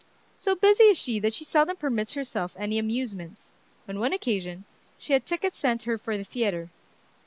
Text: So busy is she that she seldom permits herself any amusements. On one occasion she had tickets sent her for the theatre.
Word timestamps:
So 0.35 0.55
busy 0.55 0.85
is 0.85 0.97
she 0.97 1.19
that 1.19 1.35
she 1.35 1.43
seldom 1.45 1.75
permits 1.77 2.13
herself 2.13 2.55
any 2.57 2.79
amusements. 2.79 3.53
On 3.87 3.99
one 3.99 4.13
occasion 4.13 4.65
she 4.97 5.13
had 5.13 5.27
tickets 5.27 5.59
sent 5.59 5.83
her 5.83 5.99
for 5.99 6.17
the 6.17 6.23
theatre. 6.23 6.69